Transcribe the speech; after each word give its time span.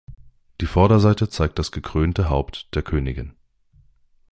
Die 0.61 0.65
Vorderseite 0.65 1.29
zeigt 1.29 1.59
das 1.59 1.71
gekrönte 1.71 2.27
Haupt 2.27 2.73
der 2.73 2.81
Königin. 2.81 3.33